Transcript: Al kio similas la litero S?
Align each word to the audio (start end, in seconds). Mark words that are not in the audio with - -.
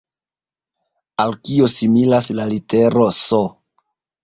Al 1.25 1.35
kio 1.49 1.69
similas 1.75 2.31
la 2.41 2.49
litero 2.55 3.09
S? 3.21 3.45